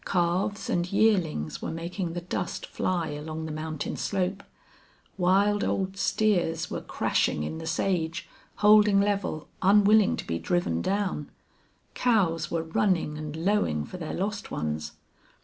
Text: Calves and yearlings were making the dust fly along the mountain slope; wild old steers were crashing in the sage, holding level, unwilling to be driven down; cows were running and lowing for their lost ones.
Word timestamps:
Calves 0.03 0.67
and 0.67 0.91
yearlings 0.91 1.61
were 1.61 1.69
making 1.69 2.13
the 2.13 2.21
dust 2.21 2.65
fly 2.65 3.09
along 3.09 3.45
the 3.45 3.51
mountain 3.51 3.95
slope; 3.95 4.41
wild 5.15 5.63
old 5.63 5.95
steers 5.95 6.71
were 6.71 6.81
crashing 6.81 7.43
in 7.43 7.59
the 7.59 7.67
sage, 7.67 8.27
holding 8.55 8.99
level, 8.99 9.47
unwilling 9.61 10.17
to 10.17 10.25
be 10.25 10.39
driven 10.39 10.81
down; 10.81 11.29
cows 11.93 12.49
were 12.49 12.63
running 12.63 13.15
and 13.19 13.35
lowing 13.35 13.85
for 13.85 13.97
their 13.97 14.15
lost 14.15 14.49
ones. 14.49 14.93